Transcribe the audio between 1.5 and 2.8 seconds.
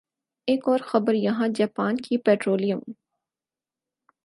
Japan کی petroleum